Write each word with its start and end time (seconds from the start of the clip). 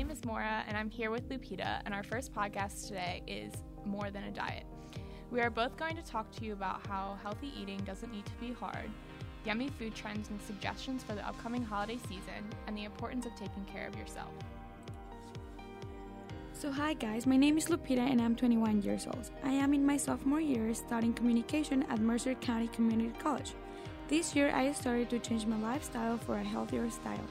name 0.00 0.10
is 0.10 0.24
Mora, 0.24 0.64
and 0.66 0.78
I'm 0.78 0.88
here 0.88 1.10
with 1.10 1.28
Lupita, 1.28 1.82
and 1.84 1.92
our 1.92 2.02
first 2.02 2.34
podcast 2.34 2.86
today 2.88 3.22
is 3.26 3.52
More 3.84 4.10
Than 4.10 4.24
a 4.24 4.30
Diet. 4.30 4.64
We 5.30 5.42
are 5.42 5.50
both 5.50 5.76
going 5.76 5.94
to 5.94 6.02
talk 6.02 6.32
to 6.36 6.44
you 6.46 6.54
about 6.54 6.86
how 6.86 7.18
healthy 7.22 7.52
eating 7.54 7.76
doesn't 7.80 8.10
need 8.10 8.24
to 8.24 8.32
be 8.40 8.50
hard, 8.50 8.88
yummy 9.44 9.68
food 9.68 9.94
trends 9.94 10.30
and 10.30 10.40
suggestions 10.40 11.02
for 11.02 11.14
the 11.14 11.28
upcoming 11.28 11.62
holiday 11.62 11.98
season, 12.08 12.48
and 12.66 12.74
the 12.74 12.84
importance 12.84 13.26
of 13.26 13.34
taking 13.34 13.62
care 13.66 13.86
of 13.86 13.94
yourself. 13.94 14.30
So, 16.54 16.72
hi 16.72 16.94
guys, 16.94 17.26
my 17.26 17.36
name 17.36 17.58
is 17.58 17.66
Lupita 17.66 17.98
and 17.98 18.22
I'm 18.22 18.34
21 18.34 18.80
years 18.80 19.06
old. 19.06 19.30
I 19.44 19.52
am 19.52 19.74
in 19.74 19.84
my 19.84 19.98
sophomore 19.98 20.40
year 20.40 20.72
studying 20.72 21.12
communication 21.12 21.82
at 21.90 22.00
Mercer 22.00 22.32
County 22.36 22.68
Community 22.68 23.12
College. 23.18 23.52
This 24.08 24.34
year, 24.34 24.50
I 24.54 24.72
started 24.72 25.10
to 25.10 25.18
change 25.18 25.44
my 25.44 25.60
lifestyle 25.60 26.16
for 26.16 26.38
a 26.38 26.42
healthier 26.42 26.88
style. 26.88 27.28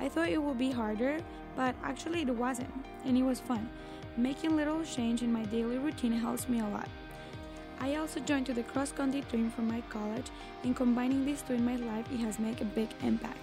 I 0.00 0.08
thought 0.08 0.28
it 0.28 0.42
would 0.42 0.58
be 0.58 0.70
harder, 0.70 1.18
but 1.56 1.74
actually, 1.84 2.22
it 2.22 2.30
wasn't, 2.34 2.72
and 3.04 3.16
it 3.16 3.22
was 3.22 3.40
fun. 3.40 3.68
Making 4.16 4.56
little 4.56 4.84
change 4.84 5.22
in 5.22 5.32
my 5.32 5.44
daily 5.46 5.78
routine 5.78 6.12
helps 6.12 6.48
me 6.48 6.60
a 6.60 6.66
lot. 6.66 6.88
I 7.80 7.96
also 7.96 8.20
joined 8.20 8.46
to 8.46 8.54
the 8.54 8.62
cross 8.62 8.92
country 8.92 9.22
team 9.22 9.50
from 9.50 9.68
my 9.68 9.80
college, 9.90 10.26
and 10.62 10.76
combining 10.76 11.24
these 11.24 11.42
two 11.42 11.54
in 11.54 11.64
my 11.64 11.76
life, 11.76 12.06
it 12.12 12.18
has 12.20 12.38
made 12.38 12.60
a 12.60 12.64
big 12.64 12.88
impact. 13.02 13.38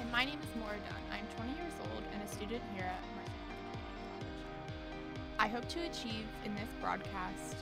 And 0.00 0.10
my 0.12 0.24
name 0.24 0.38
is 0.42 0.60
Maura 0.60 0.76
Dunn. 0.88 1.04
I'm 1.12 1.26
20 1.36 1.52
years 1.60 1.72
old 1.80 2.02
and 2.12 2.22
a 2.22 2.28
student 2.28 2.62
here 2.74 2.86
at 2.86 3.02
Mercer 3.16 3.44
College. 3.44 3.88
I 5.38 5.48
hope 5.48 5.68
to 5.68 5.80
achieve 5.80 6.26
in 6.44 6.54
this 6.54 6.70
broadcast 6.80 7.56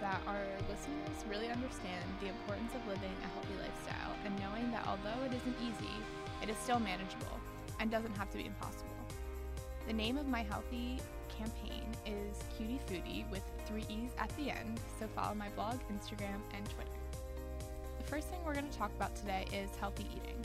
that 0.00 0.20
our 0.26 0.44
listeners 0.68 1.16
really 1.28 1.48
understand 1.48 2.04
the 2.20 2.28
importance 2.28 2.74
of 2.74 2.86
living 2.86 3.14
a 3.24 3.28
healthy 3.32 3.56
lifestyle 3.60 4.12
and 4.24 4.32
knowing 4.38 4.70
that 4.70 4.86
although 4.86 5.24
it 5.24 5.32
isn't 5.32 5.56
easy, 5.64 5.96
it 6.42 6.48
is 6.48 6.56
still 6.58 6.80
manageable 6.80 7.38
and 7.80 7.90
doesn't 7.90 8.16
have 8.16 8.30
to 8.30 8.38
be 8.38 8.46
impossible. 8.46 8.90
The 9.86 9.92
name 9.92 10.16
of 10.16 10.26
my 10.26 10.42
healthy 10.42 10.98
campaign 11.28 11.84
is 12.06 12.42
Cutie 12.56 12.80
Foodie 12.88 13.28
with 13.30 13.42
three 13.66 13.84
E's 13.88 14.10
at 14.18 14.34
the 14.36 14.50
end, 14.50 14.80
so 14.98 15.06
follow 15.08 15.34
my 15.34 15.48
blog, 15.50 15.74
Instagram, 15.92 16.40
and 16.56 16.64
Twitter. 16.70 16.90
The 17.98 18.04
first 18.04 18.28
thing 18.28 18.38
we're 18.44 18.54
going 18.54 18.68
to 18.68 18.78
talk 18.78 18.92
about 18.96 19.14
today 19.16 19.46
is 19.52 19.70
healthy 19.80 20.06
eating. 20.16 20.42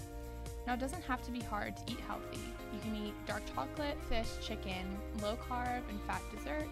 Now, 0.67 0.73
it 0.73 0.79
doesn't 0.79 1.03
have 1.03 1.21
to 1.23 1.31
be 1.31 1.39
hard 1.39 1.75
to 1.77 1.83
eat 1.91 1.99
healthy. 2.01 2.39
You 2.73 2.79
can 2.81 2.95
eat 2.95 3.13
dark 3.25 3.43
chocolate, 3.55 3.97
fish, 4.07 4.27
chicken, 4.41 4.97
low 5.21 5.37
carb, 5.49 5.81
and 5.89 6.01
fat 6.07 6.21
desserts, 6.35 6.69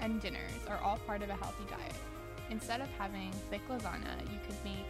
and 0.00 0.20
dinners 0.20 0.52
are 0.68 0.78
all 0.78 0.98
part 1.06 1.22
of 1.22 1.30
a 1.30 1.34
healthy 1.34 1.64
diet. 1.68 1.94
Instead 2.50 2.80
of 2.80 2.88
having 2.98 3.30
thick 3.50 3.62
lasagna, 3.68 4.20
you 4.32 4.38
could 4.46 4.56
make 4.64 4.86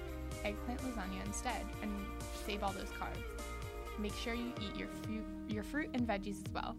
eggplant 0.48 0.80
lasagna 0.82 1.24
instead 1.24 1.64
and 1.82 1.90
save 2.44 2.62
all 2.62 2.72
those 2.72 2.90
carbs. 3.00 3.22
Make 3.98 4.14
sure 4.14 4.34
you 4.34 4.52
eat 4.60 4.76
your 4.76 4.88
fruit, 4.88 5.24
your 5.48 5.64
fruit 5.64 5.90
and 5.94 6.06
veggies 6.06 6.44
as 6.46 6.52
well. 6.52 6.76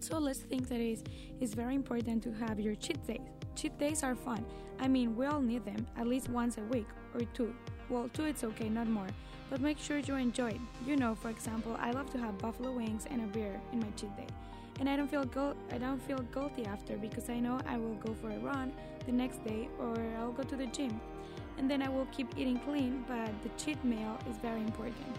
So 0.00 0.18
let's 0.18 0.40
think 0.40 0.68
that 0.68 0.80
it 0.80 0.92
is 0.92 1.04
it's 1.40 1.54
very 1.54 1.74
important 1.74 2.22
to 2.24 2.32
have 2.32 2.60
your 2.60 2.74
cheat 2.74 3.04
days. 3.06 3.20
Cheat 3.56 3.78
days 3.78 4.02
are 4.02 4.14
fun. 4.14 4.44
I 4.78 4.88
mean, 4.88 5.16
we 5.16 5.26
all 5.26 5.40
need 5.40 5.64
them 5.64 5.86
at 5.96 6.06
least 6.06 6.28
once 6.28 6.58
a 6.58 6.62
week 6.74 6.88
or 7.14 7.20
two. 7.34 7.54
Well, 7.88 8.08
two 8.12 8.24
it's 8.24 8.44
okay, 8.44 8.68
not 8.68 8.86
more. 8.86 9.08
But 9.50 9.60
make 9.60 9.78
sure 9.78 9.98
you 9.98 10.14
enjoy 10.14 10.50
it. 10.50 10.60
You 10.86 10.96
know, 10.96 11.14
for 11.14 11.28
example, 11.28 11.76
I 11.80 11.90
love 11.90 12.08
to 12.10 12.18
have 12.18 12.38
buffalo 12.38 12.70
wings 12.70 13.06
and 13.10 13.20
a 13.22 13.26
beer 13.26 13.60
in 13.72 13.80
my 13.80 13.90
cheat 13.96 14.16
day 14.16 14.28
and 14.80 14.88
I 14.88 14.96
don't 14.96 15.08
feel 15.08 15.24
gu- 15.24 15.54
I 15.70 15.78
don't 15.78 16.00
feel 16.00 16.18
guilty 16.32 16.64
after 16.64 16.96
because 16.96 17.28
I 17.28 17.38
know 17.38 17.60
I 17.66 17.76
will 17.76 17.94
go 17.96 18.14
for 18.14 18.30
a 18.30 18.38
run 18.38 18.72
the 19.04 19.12
next 19.12 19.44
day 19.44 19.68
or 19.78 19.94
I'll 20.18 20.32
go 20.32 20.42
to 20.42 20.56
the 20.56 20.66
gym. 20.66 21.00
And 21.60 21.70
then 21.70 21.82
I 21.82 21.90
will 21.90 22.06
keep 22.06 22.38
eating 22.38 22.58
clean, 22.60 23.04
but 23.06 23.30
the 23.42 23.50
cheat 23.62 23.84
meal 23.84 24.16
is 24.30 24.38
very 24.38 24.62
important. 24.62 25.14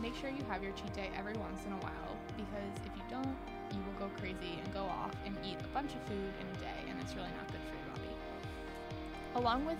Make 0.00 0.16
sure 0.16 0.30
you 0.30 0.42
have 0.48 0.62
your 0.62 0.72
cheat 0.72 0.94
day 0.94 1.10
every 1.14 1.34
once 1.34 1.66
in 1.66 1.72
a 1.72 1.76
while 1.76 2.16
because 2.34 2.72
if 2.86 2.96
you 2.96 3.02
don't, 3.10 3.36
you 3.74 3.80
will 3.84 4.08
go 4.08 4.10
crazy 4.16 4.58
and 4.58 4.72
go 4.72 4.84
off 4.84 5.12
and 5.26 5.36
eat 5.44 5.58
a 5.62 5.68
bunch 5.74 5.92
of 5.92 6.02
food 6.04 6.32
in 6.40 6.46
a 6.46 6.60
day, 6.60 6.88
and 6.88 6.98
it's 7.02 7.14
really 7.14 7.28
not 7.36 7.46
good 7.48 7.60
for 7.68 7.76
your 7.76 7.94
body. 7.94 8.14
Along 9.34 9.66
with 9.66 9.76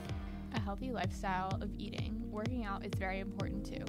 a 0.54 0.60
healthy 0.60 0.92
lifestyle 0.92 1.58
of 1.62 1.70
eating, 1.78 2.22
working 2.30 2.66
out 2.66 2.84
is 2.84 2.92
very 2.98 3.20
important 3.20 3.64
too. 3.64 3.86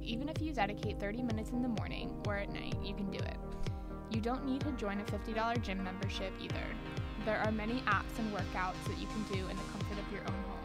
Even 0.00 0.28
if 0.28 0.40
you 0.40 0.52
dedicate 0.52 1.00
30 1.00 1.24
minutes 1.24 1.50
in 1.50 1.62
the 1.62 1.68
morning 1.68 2.14
or 2.28 2.36
at 2.36 2.48
night, 2.52 2.76
you 2.80 2.94
can 2.94 3.10
do 3.10 3.18
it. 3.18 3.38
You 4.08 4.20
don't 4.20 4.46
need 4.46 4.60
to 4.60 4.70
join 4.72 5.00
a 5.00 5.04
$50 5.04 5.62
gym 5.62 5.82
membership 5.82 6.32
either. 6.40 6.64
There 7.24 7.38
are 7.38 7.50
many 7.50 7.80
apps 7.82 8.18
and 8.18 8.32
workouts 8.32 8.82
that 8.86 8.98
you 8.98 9.08
can 9.08 9.22
do 9.32 9.40
in 9.48 9.56
the 9.56 9.62
comfort 9.72 9.98
of 9.98 10.12
your 10.12 10.22
own 10.22 10.42
home. 10.48 10.59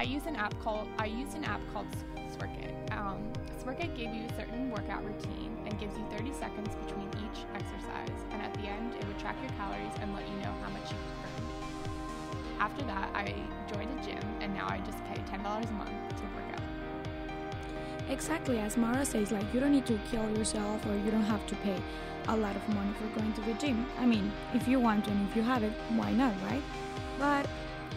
I 0.00 0.04
use 0.04 0.24
an 0.24 0.34
app 0.34 0.58
called 0.64 0.88
I 0.98 1.04
use 1.04 1.34
an 1.34 1.44
app 1.44 1.60
called 1.74 1.86
Sworkit. 2.32 2.72
Um, 2.96 3.18
Sworkit 3.62 3.94
gave 3.94 4.14
you 4.14 4.24
a 4.24 4.32
certain 4.34 4.70
workout 4.70 5.04
routine 5.04 5.54
and 5.66 5.78
gives 5.78 5.94
you 5.94 6.02
30 6.16 6.32
seconds 6.32 6.74
between 6.86 7.06
each 7.20 7.44
exercise, 7.54 8.24
and 8.30 8.40
at 8.40 8.54
the 8.54 8.60
end, 8.60 8.94
it 8.94 9.06
would 9.06 9.18
track 9.18 9.36
your 9.42 9.52
calories 9.58 9.92
and 10.00 10.14
let 10.14 10.26
you 10.26 10.36
know 10.36 10.54
how 10.62 10.70
much 10.70 10.90
you 10.90 10.96
burned. 11.20 11.52
After 12.60 12.82
that, 12.84 13.10
I 13.14 13.34
joined 13.70 13.90
a 14.00 14.02
gym, 14.02 14.24
and 14.40 14.54
now 14.54 14.68
I 14.70 14.78
just 14.86 15.04
pay 15.04 15.20
$10 15.30 15.68
a 15.68 15.72
month 15.74 15.90
to 16.16 16.22
work 16.34 16.48
out. 16.54 18.10
Exactly, 18.10 18.58
as 18.58 18.78
Mara 18.78 19.04
says, 19.04 19.30
like 19.30 19.52
you 19.52 19.60
don't 19.60 19.72
need 19.72 19.84
to 19.84 20.00
kill 20.10 20.26
yourself 20.34 20.86
or 20.86 20.96
you 20.96 21.10
don't 21.10 21.28
have 21.34 21.46
to 21.48 21.54
pay 21.56 21.76
a 22.28 22.36
lot 22.38 22.56
of 22.56 22.66
money 22.70 22.94
for 22.94 23.20
going 23.20 23.34
to 23.34 23.42
the 23.42 23.52
gym. 23.52 23.84
I 23.98 24.06
mean, 24.06 24.32
if 24.54 24.66
you 24.66 24.80
want 24.80 25.04
to 25.04 25.10
and 25.10 25.28
if 25.28 25.36
you 25.36 25.42
have 25.42 25.62
it, 25.62 25.72
why 25.90 26.10
not, 26.12 26.32
right? 26.48 26.62
But 27.18 27.46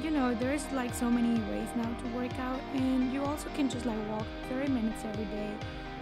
you 0.02 0.12
know, 0.12 0.34
there's 0.34 0.70
like 0.72 0.94
so 0.94 1.09
many 1.09 1.40
ways 1.52 1.68
now 1.76 1.94
to 2.02 2.08
work 2.16 2.38
out, 2.40 2.59
and 2.74 3.12
you 3.14 3.24
also 3.24 3.50
can 3.56 3.70
just 3.70 3.86
like 3.86 3.98
walk 4.09 4.26
30 4.50 4.70
minutes 4.70 5.04
every 5.06 5.26
day, 5.26 5.52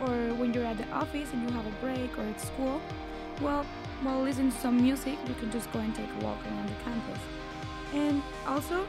or 0.02 0.34
when 0.35 0.53
you're 0.53 0.66
at 0.66 0.78
the 0.78 0.88
office 0.90 1.31
and 1.34 1.44
you 1.44 1.56
have 1.56 1.66
a 1.66 1.72
break 1.81 2.18
or 2.18 2.24
at 2.24 2.40
school. 2.40 2.81
Well, 3.41 3.66
while 4.03 4.22
listening 4.22 4.52
to 4.52 4.57
some 4.59 4.81
music, 4.81 5.18
you 5.28 5.34
can 5.35 5.52
just 5.52 5.72
go 5.72 5.79
and 5.79 5.94
take 5.96 6.09
a 6.22 6.25
walk 6.25 6.38
around 6.46 6.69
the 6.69 6.84
campus. 6.84 7.19
And 7.94 8.22
also, 8.47 8.88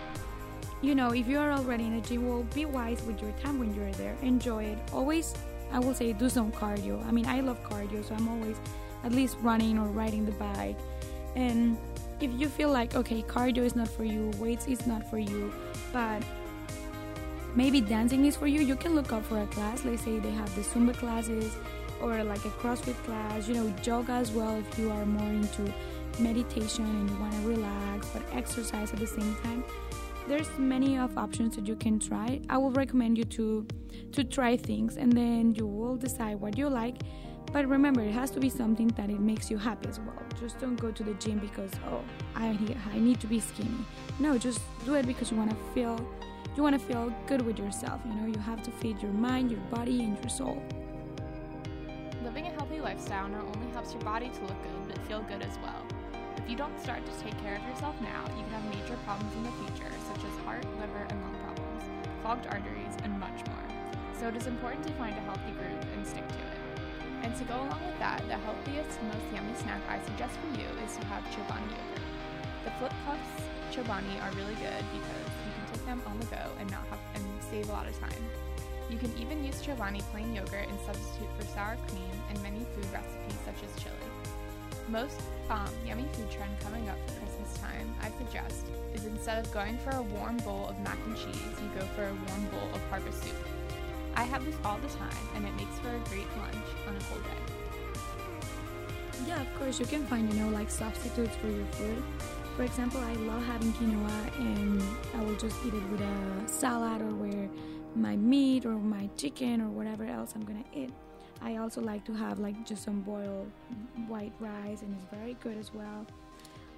you 0.80 0.94
know, 0.94 1.12
if 1.12 1.26
you 1.26 1.38
are 1.38 1.52
already 1.52 1.86
in 1.86 1.94
a 1.94 2.00
gym, 2.00 2.28
well, 2.28 2.44
be 2.54 2.64
wise 2.64 3.02
with 3.02 3.20
your 3.20 3.32
time 3.42 3.58
when 3.58 3.74
you're 3.74 3.92
there. 3.92 4.16
Enjoy 4.22 4.64
it. 4.64 4.78
Always, 4.92 5.34
I 5.70 5.78
will 5.78 5.94
say, 5.94 6.12
do 6.12 6.28
some 6.28 6.52
cardio. 6.52 7.04
I 7.06 7.10
mean, 7.10 7.26
I 7.26 7.40
love 7.40 7.62
cardio, 7.64 8.06
so 8.06 8.14
I'm 8.14 8.28
always 8.28 8.56
at 9.04 9.12
least 9.12 9.36
running 9.42 9.78
or 9.78 9.86
riding 9.86 10.24
the 10.24 10.32
bike. 10.32 10.78
And 11.34 11.76
if 12.22 12.30
you 12.38 12.48
feel 12.48 12.70
like, 12.70 12.94
okay, 12.94 13.22
cardio 13.22 13.58
is 13.58 13.74
not 13.74 13.88
for 13.88 14.04
you, 14.04 14.30
weights 14.38 14.68
is 14.68 14.86
not 14.86 15.08
for 15.10 15.18
you, 15.18 15.52
but 15.92 16.22
maybe 17.56 17.80
dancing 17.80 18.26
is 18.26 18.36
for 18.36 18.46
you, 18.46 18.60
you 18.60 18.76
can 18.76 18.94
look 18.94 19.12
up 19.12 19.24
for 19.24 19.40
a 19.40 19.46
class. 19.48 19.84
Let's 19.84 20.02
say 20.02 20.20
they 20.20 20.30
have 20.30 20.54
the 20.54 20.62
Zumba 20.62 20.96
classes 20.96 21.56
or 22.00 22.22
like 22.22 22.44
a 22.44 22.50
CrossFit 22.50 22.94
class, 23.04 23.48
you 23.48 23.54
know, 23.54 23.74
yoga 23.82 24.12
as 24.12 24.30
well 24.30 24.56
if 24.56 24.78
you 24.78 24.90
are 24.92 25.04
more 25.04 25.28
into 25.30 25.72
meditation 26.20 26.84
and 26.84 27.10
you 27.10 27.16
want 27.16 27.32
to 27.32 27.40
relax 27.40 28.08
but 28.10 28.22
exercise 28.32 28.92
at 28.92 29.00
the 29.00 29.06
same 29.06 29.34
time. 29.42 29.64
There's 30.28 30.48
many 30.56 30.98
of 30.98 31.18
options 31.18 31.56
that 31.56 31.66
you 31.66 31.74
can 31.74 31.98
try. 31.98 32.40
I 32.48 32.56
will 32.56 32.70
recommend 32.70 33.18
you 33.18 33.24
to 33.24 33.66
to 34.12 34.22
try 34.22 34.56
things 34.56 34.96
and 34.96 35.12
then 35.12 35.54
you 35.54 35.66
will 35.66 35.96
decide 35.96 36.36
what 36.36 36.56
you 36.56 36.68
like 36.68 36.98
but 37.52 37.66
remember 37.66 38.00
it 38.00 38.12
has 38.12 38.30
to 38.32 38.40
be 38.40 38.48
something 38.48 38.88
that 38.88 39.10
it 39.10 39.20
makes 39.20 39.50
you 39.50 39.58
happy 39.58 39.88
as 39.88 39.98
well. 40.00 40.22
Just 40.40 40.58
don't 40.58 40.76
go 40.76 40.90
to 40.90 41.02
the 41.02 41.14
gym 41.14 41.38
because 41.38 41.70
oh 41.88 42.02
i 42.34 42.52
need, 42.52 42.76
i 42.92 42.98
need 42.98 43.20
to 43.20 43.26
be 43.26 43.40
skinny. 43.40 43.84
No 44.18 44.38
just 44.38 44.60
do 44.84 44.94
it 44.94 45.06
because 45.06 45.30
you 45.30 45.36
want 45.36 45.50
to 45.50 45.56
feel 45.74 45.98
you 46.56 46.62
want 46.62 46.78
to 46.78 46.86
feel 46.86 47.12
good 47.26 47.42
with 47.42 47.58
yourself 47.58 48.00
you 48.06 48.14
know? 48.14 48.26
You 48.26 48.38
have 48.40 48.62
to 48.62 48.70
feed 48.70 49.00
your 49.02 49.12
mind 49.12 49.50
your 49.50 49.60
body 49.70 50.02
and 50.04 50.18
your 50.18 50.28
soul. 50.28 50.62
Living 52.22 52.46
a 52.46 52.50
healthy 52.50 52.80
lifestyle 52.80 53.28
not 53.28 53.44
only 53.54 53.70
helps 53.72 53.92
your 53.92 54.02
body 54.02 54.28
to 54.28 54.40
look 54.42 54.62
good 54.62 54.88
but 54.88 54.98
feel 55.06 55.22
good 55.22 55.42
as 55.42 55.58
well. 55.62 55.84
If 56.36 56.50
you 56.50 56.56
don't 56.56 56.78
start 56.80 57.04
to 57.04 57.24
take 57.24 57.38
care 57.42 57.56
of 57.56 57.62
yourself 57.68 57.94
now, 58.00 58.24
you 58.36 58.42
can 58.42 58.52
have 58.52 58.64
major 58.64 58.96
problems 59.04 59.32
in 59.36 59.42
the 59.44 59.52
future, 59.62 59.90
such 60.08 60.24
as 60.24 60.44
heart, 60.44 60.64
liver, 60.80 61.06
and 61.08 61.20
lung 61.22 61.36
problems, 61.44 61.84
clogged 62.22 62.46
arteries, 62.46 62.96
and 63.04 63.18
much 63.20 63.46
more. 63.46 63.62
So 64.18 64.28
it 64.28 64.36
is 64.36 64.46
important 64.46 64.86
to 64.86 64.92
find 64.94 65.16
a 65.16 65.20
healthy 65.20 65.52
group 65.52 65.84
and 65.94 66.06
stick 66.06 66.26
to 66.26 66.34
it. 66.34 66.61
And 67.22 67.34
to 67.36 67.44
go 67.44 67.54
along 67.54 67.86
with 67.86 67.98
that, 67.98 68.20
the 68.26 68.36
healthiest, 68.36 69.02
most 69.02 69.26
yummy 69.32 69.54
snack 69.54 69.80
I 69.88 70.02
suggest 70.04 70.34
for 70.42 70.58
you 70.58 70.66
is 70.84 70.96
to 70.96 71.04
have 71.06 71.22
Chobani 71.30 71.70
yogurt. 71.70 72.06
The 72.64 72.70
Flip 72.78 72.92
Puffs 73.06 73.42
Chobani 73.72 74.20
are 74.20 74.30
really 74.36 74.54
good 74.60 74.84
because 74.92 75.28
you 75.46 75.52
can 75.56 75.64
take 75.72 75.86
them 75.86 76.02
on 76.06 76.20
the 76.20 76.26
go 76.26 76.44
and 76.60 76.70
not 76.70 76.84
have 76.90 76.98
and 77.14 77.24
save 77.50 77.68
a 77.70 77.72
lot 77.72 77.86
of 77.86 77.98
time. 77.98 78.22
You 78.90 78.98
can 78.98 79.16
even 79.16 79.42
use 79.42 79.62
Chobani 79.62 80.02
plain 80.10 80.34
yogurt 80.34 80.68
and 80.68 80.78
substitute 80.84 81.30
for 81.38 81.46
sour 81.46 81.78
cream 81.88 82.12
in 82.28 82.42
many 82.42 82.66
food 82.74 82.86
recipes 82.92 83.38
such 83.46 83.62
as 83.64 83.82
chili. 83.82 83.96
Most 84.88 85.20
um, 85.48 85.70
yummy 85.86 86.06
food 86.12 86.30
trend 86.30 86.52
coming 86.60 86.88
up 86.88 86.98
for 87.06 87.20
Christmas 87.20 87.56
time, 87.58 87.94
I 88.02 88.10
suggest, 88.18 88.66
is 88.94 89.06
instead 89.06 89.42
of 89.42 89.50
going 89.52 89.78
for 89.78 89.90
a 89.90 90.02
warm 90.02 90.36
bowl 90.38 90.66
of 90.68 90.78
mac 90.80 90.98
and 91.06 91.16
cheese, 91.16 91.56
you 91.62 91.70
go 91.78 91.86
for 91.94 92.02
a 92.02 92.12
warm 92.12 92.44
bowl 92.50 92.68
of 92.74 92.82
harvest 92.90 93.22
soup. 93.22 93.36
I 94.14 94.24
have 94.24 94.44
this 94.44 94.56
all 94.64 94.78
the 94.78 94.88
time, 94.88 95.28
and 95.34 95.46
it 95.46 95.54
makes 95.56 95.78
for 95.78 95.88
a 95.88 95.98
great 96.10 96.26
lunch 96.38 96.66
on 96.86 96.96
a 96.96 97.00
cold 97.08 97.22
day. 97.24 97.30
Yeah, 99.26 99.40
of 99.40 99.54
course, 99.58 99.78
you 99.78 99.86
can 99.86 100.04
find, 100.06 100.32
you 100.32 100.40
know, 100.40 100.48
like 100.50 100.70
substitutes 100.70 101.36
for 101.36 101.48
your 101.48 101.66
food. 101.66 102.02
For 102.56 102.64
example, 102.64 103.00
I 103.00 103.14
love 103.14 103.42
having 103.44 103.72
quinoa, 103.74 104.38
and 104.38 104.82
I 105.14 105.24
will 105.24 105.36
just 105.36 105.56
eat 105.64 105.74
it 105.74 105.90
with 105.90 106.00
a 106.00 106.48
salad 106.48 107.00
or 107.00 107.14
with 107.14 107.50
my 107.94 108.16
meat 108.16 108.66
or 108.66 108.72
my 108.72 109.08
chicken 109.16 109.60
or 109.60 109.68
whatever 109.68 110.04
else 110.04 110.32
I'm 110.34 110.44
gonna 110.44 110.64
eat. 110.74 110.90
I 111.40 111.56
also 111.56 111.80
like 111.80 112.04
to 112.04 112.14
have 112.14 112.38
like 112.38 112.64
just 112.66 112.84
some 112.84 113.00
boiled 113.00 113.50
white 114.06 114.32
rice, 114.40 114.82
and 114.82 114.94
it's 114.96 115.06
very 115.14 115.34
good 115.42 115.56
as 115.58 115.72
well. 115.72 116.06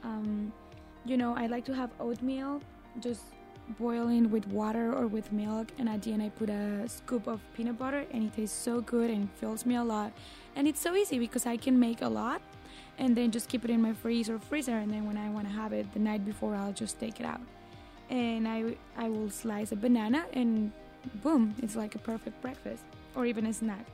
Um, 0.02 0.52
you 1.04 1.16
know, 1.16 1.34
I 1.36 1.46
like 1.46 1.64
to 1.66 1.74
have 1.74 1.90
oatmeal, 1.98 2.60
just 3.00 3.22
boiling 3.78 4.30
with 4.30 4.46
water 4.48 4.92
or 4.92 5.06
with 5.06 5.32
milk, 5.32 5.68
and 5.78 5.88
at 5.88 6.02
the 6.02 6.12
end 6.12 6.22
I 6.22 6.28
put 6.28 6.50
a 6.50 6.88
scoop 6.88 7.26
of 7.26 7.40
peanut 7.54 7.78
butter, 7.78 8.04
and 8.12 8.24
it 8.24 8.34
tastes 8.34 8.56
so 8.56 8.80
good 8.80 9.10
and 9.10 9.30
fills 9.32 9.64
me 9.66 9.76
a 9.76 9.84
lot. 9.84 10.12
And 10.56 10.68
it's 10.68 10.80
so 10.80 10.94
easy 10.94 11.18
because 11.18 11.46
I 11.46 11.56
can 11.56 11.78
make 11.78 12.02
a 12.02 12.08
lot 12.08 12.40
and 12.98 13.16
then 13.16 13.30
just 13.30 13.48
keep 13.48 13.64
it 13.64 13.70
in 13.70 13.82
my 13.82 13.92
freeze 13.92 14.28
or 14.30 14.38
freezer 14.38 14.76
and 14.78 14.92
then 14.92 15.06
when 15.06 15.16
I 15.16 15.28
want 15.30 15.48
to 15.48 15.52
have 15.52 15.72
it 15.72 15.92
the 15.92 15.98
night 15.98 16.24
before 16.24 16.54
I'll 16.54 16.72
just 16.72 17.00
take 17.00 17.20
it 17.20 17.26
out. 17.26 17.40
And 18.10 18.46
I 18.46 18.76
I 18.96 19.08
will 19.08 19.30
slice 19.30 19.72
a 19.72 19.76
banana 19.76 20.24
and 20.32 20.72
boom 21.22 21.54
it's 21.62 21.76
like 21.76 21.94
a 21.94 21.98
perfect 21.98 22.40
breakfast 22.40 22.84
or 23.14 23.26
even 23.26 23.46
a 23.46 23.52
snack. 23.52 23.86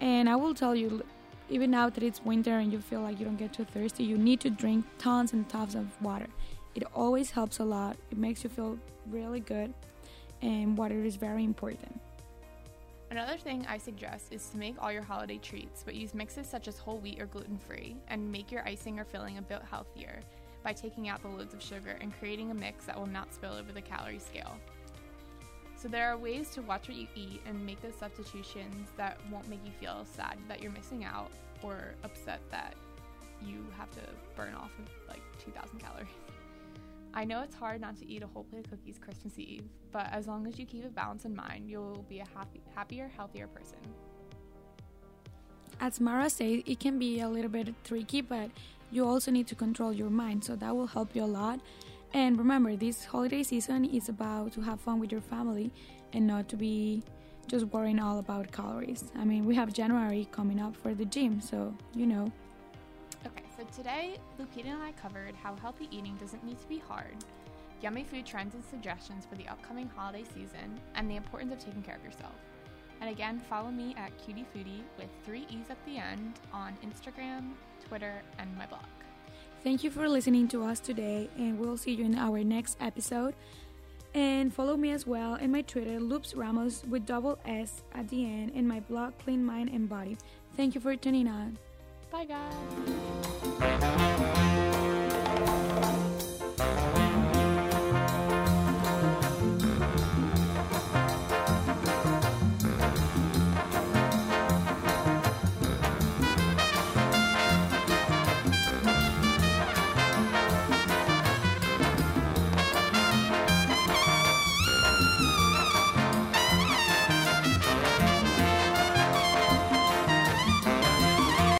And 0.00 0.28
I 0.28 0.36
will 0.36 0.54
tell 0.54 0.74
you 0.74 1.04
even 1.48 1.70
now 1.70 1.90
that 1.90 2.02
it's 2.02 2.24
winter 2.24 2.58
and 2.58 2.72
you 2.72 2.80
feel 2.80 3.02
like 3.02 3.18
you 3.18 3.24
don't 3.24 3.36
get 3.36 3.52
too 3.52 3.64
thirsty 3.64 4.04
you 4.04 4.16
need 4.16 4.40
to 4.40 4.50
drink 4.50 4.84
tons 4.98 5.32
and 5.32 5.48
tons 5.48 5.74
of 5.74 5.86
water 6.00 6.28
it 6.74 6.84
always 6.94 7.30
helps 7.30 7.58
a 7.58 7.64
lot 7.64 7.96
it 8.10 8.18
makes 8.18 8.44
you 8.44 8.50
feel 8.50 8.78
really 9.10 9.40
good 9.40 9.72
and 10.42 10.76
water 10.76 11.04
is 11.04 11.16
very 11.16 11.44
important 11.44 12.00
Another 13.10 13.36
thing 13.36 13.66
I 13.68 13.76
suggest 13.76 14.32
is 14.32 14.48
to 14.50 14.56
make 14.56 14.76
all 14.80 14.92
your 14.92 15.02
holiday 15.02 15.38
treats, 15.38 15.82
but 15.82 15.96
use 15.96 16.14
mixes 16.14 16.46
such 16.46 16.68
as 16.68 16.78
whole 16.78 16.98
wheat 16.98 17.20
or 17.20 17.26
gluten 17.26 17.58
free, 17.58 17.96
and 18.06 18.30
make 18.30 18.52
your 18.52 18.64
icing 18.64 19.00
or 19.00 19.04
filling 19.04 19.36
a 19.36 19.42
bit 19.42 19.62
healthier 19.68 20.20
by 20.62 20.72
taking 20.72 21.08
out 21.08 21.20
the 21.20 21.28
loads 21.28 21.52
of 21.52 21.60
sugar 21.60 21.96
and 22.00 22.16
creating 22.20 22.52
a 22.52 22.54
mix 22.54 22.84
that 22.84 22.96
will 22.96 23.08
not 23.08 23.34
spill 23.34 23.52
over 23.52 23.72
the 23.72 23.80
calorie 23.80 24.20
scale. 24.20 24.56
So, 25.76 25.88
there 25.88 26.08
are 26.08 26.16
ways 26.16 26.50
to 26.50 26.62
watch 26.62 26.86
what 26.86 26.96
you 26.96 27.08
eat 27.16 27.40
and 27.46 27.66
make 27.66 27.82
those 27.82 27.96
substitutions 27.96 28.90
that 28.96 29.18
won't 29.32 29.48
make 29.48 29.64
you 29.64 29.72
feel 29.80 30.06
sad 30.14 30.36
that 30.46 30.62
you're 30.62 30.70
missing 30.70 31.04
out 31.04 31.32
or 31.62 31.94
upset 32.04 32.40
that 32.52 32.74
you 33.44 33.64
have 33.76 33.90
to 33.92 34.00
burn 34.36 34.54
off 34.54 34.70
like 35.08 35.22
2,000 35.29 35.29
calories. 35.29 35.29
I 37.12 37.24
know 37.24 37.42
it's 37.42 37.54
hard 37.54 37.80
not 37.80 37.96
to 37.98 38.06
eat 38.08 38.22
a 38.22 38.26
whole 38.26 38.44
plate 38.44 38.64
of 38.66 38.70
cookies 38.70 38.98
Christmas 38.98 39.38
Eve, 39.38 39.64
but 39.90 40.06
as 40.12 40.28
long 40.28 40.46
as 40.46 40.58
you 40.58 40.66
keep 40.66 40.84
a 40.84 40.88
balance 40.88 41.24
in 41.24 41.34
mind, 41.34 41.68
you'll 41.68 42.04
be 42.08 42.20
a 42.20 42.26
happy, 42.36 42.60
happier, 42.74 43.10
healthier 43.16 43.48
person. 43.48 43.78
As 45.80 46.00
Mara 46.00 46.30
said, 46.30 46.62
it 46.66 46.78
can 46.78 46.98
be 46.98 47.20
a 47.20 47.28
little 47.28 47.50
bit 47.50 47.74
tricky, 47.84 48.20
but 48.20 48.50
you 48.92 49.06
also 49.06 49.30
need 49.30 49.46
to 49.48 49.54
control 49.54 49.92
your 49.92 50.10
mind, 50.10 50.44
so 50.44 50.54
that 50.56 50.76
will 50.76 50.86
help 50.86 51.16
you 51.16 51.24
a 51.24 51.26
lot. 51.26 51.60
And 52.12 52.38
remember, 52.38 52.76
this 52.76 53.04
holiday 53.04 53.42
season 53.42 53.84
is 53.84 54.08
about 54.08 54.52
to 54.52 54.60
have 54.60 54.80
fun 54.80 55.00
with 55.00 55.10
your 55.10 55.20
family 55.20 55.72
and 56.12 56.26
not 56.26 56.48
to 56.50 56.56
be 56.56 57.02
just 57.48 57.66
worrying 57.66 57.98
all 57.98 58.18
about 58.18 58.52
calories. 58.52 59.10
I 59.16 59.24
mean, 59.24 59.46
we 59.46 59.54
have 59.56 59.72
January 59.72 60.28
coming 60.30 60.60
up 60.60 60.76
for 60.76 60.94
the 60.94 61.04
gym, 61.04 61.40
so 61.40 61.74
you 61.94 62.06
know. 62.06 62.30
Today, 63.74 64.16
Lupita 64.38 64.66
and 64.66 64.82
I 64.82 64.92
covered 64.92 65.34
how 65.36 65.54
healthy 65.54 65.88
eating 65.92 66.16
doesn't 66.20 66.44
need 66.44 66.58
to 66.60 66.66
be 66.66 66.78
hard, 66.78 67.14
yummy 67.80 68.02
food 68.02 68.26
trends 68.26 68.54
and 68.54 68.64
suggestions 68.64 69.24
for 69.24 69.36
the 69.36 69.46
upcoming 69.46 69.88
holiday 69.94 70.24
season, 70.24 70.80
and 70.96 71.08
the 71.08 71.14
importance 71.14 71.52
of 71.52 71.60
taking 71.60 71.82
care 71.82 71.94
of 71.94 72.04
yourself. 72.04 72.34
And 73.00 73.08
again, 73.08 73.40
follow 73.48 73.70
me 73.70 73.94
at 73.96 74.10
Cutie 74.18 74.44
Foodie 74.54 74.82
with 74.98 75.08
three 75.24 75.46
E's 75.48 75.70
at 75.70 75.78
the 75.86 75.98
end 75.98 76.34
on 76.52 76.76
Instagram, 76.84 77.52
Twitter, 77.88 78.22
and 78.38 78.54
my 78.58 78.66
blog. 78.66 78.82
Thank 79.62 79.84
you 79.84 79.90
for 79.90 80.08
listening 80.08 80.48
to 80.48 80.64
us 80.64 80.80
today, 80.80 81.30
and 81.36 81.58
we'll 81.58 81.76
see 81.76 81.92
you 81.92 82.04
in 82.04 82.16
our 82.16 82.42
next 82.42 82.76
episode. 82.80 83.34
And 84.14 84.52
follow 84.52 84.76
me 84.76 84.90
as 84.90 85.06
well 85.06 85.36
in 85.36 85.52
my 85.52 85.62
Twitter, 85.62 86.00
Loops 86.00 86.34
Ramos 86.34 86.82
with 86.88 87.06
double 87.06 87.38
S 87.46 87.84
at 87.94 88.08
the 88.08 88.24
end, 88.24 88.50
and 88.56 88.66
my 88.66 88.80
blog, 88.80 89.16
Clean 89.18 89.42
Mind 89.44 89.70
and 89.70 89.88
Body. 89.88 90.18
Thank 90.56 90.74
you 90.74 90.80
for 90.80 90.96
tuning 90.96 91.28
on. 91.28 91.56
Bye, 92.10 92.24
guys. 92.24 93.29
Thank 93.60 93.82
you. 93.82 93.99